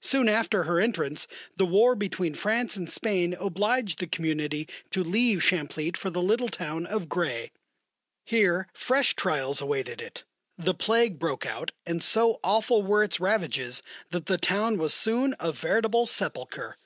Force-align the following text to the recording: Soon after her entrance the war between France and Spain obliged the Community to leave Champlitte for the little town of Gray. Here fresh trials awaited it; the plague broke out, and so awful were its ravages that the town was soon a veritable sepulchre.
Soon 0.00 0.28
after 0.28 0.64
her 0.64 0.80
entrance 0.80 1.28
the 1.56 1.64
war 1.64 1.94
between 1.94 2.34
France 2.34 2.74
and 2.74 2.90
Spain 2.90 3.34
obliged 3.34 4.00
the 4.00 4.08
Community 4.08 4.68
to 4.90 5.04
leave 5.04 5.44
Champlitte 5.44 5.96
for 5.96 6.10
the 6.10 6.20
little 6.20 6.48
town 6.48 6.86
of 6.86 7.08
Gray. 7.08 7.52
Here 8.24 8.66
fresh 8.74 9.14
trials 9.14 9.60
awaited 9.60 10.00
it; 10.00 10.24
the 10.58 10.74
plague 10.74 11.20
broke 11.20 11.46
out, 11.46 11.70
and 11.86 12.02
so 12.02 12.40
awful 12.42 12.82
were 12.82 13.04
its 13.04 13.20
ravages 13.20 13.80
that 14.10 14.26
the 14.26 14.38
town 14.38 14.76
was 14.76 14.92
soon 14.92 15.36
a 15.38 15.52
veritable 15.52 16.04
sepulchre. 16.04 16.76